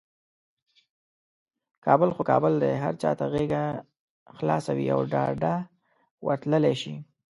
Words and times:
کابل 1.85 2.09
خو 2.15 2.21
کابل 2.31 2.53
دی، 2.61 2.71
هر 2.83 2.93
چاته 3.01 3.25
یې 3.25 3.29
غیږه 3.33 3.63
خلاصه 4.37 4.71
وي 4.77 4.85
او 4.95 4.99
ډاده 5.13 5.53
ورتللی 6.25 6.75
شي. 6.81 6.95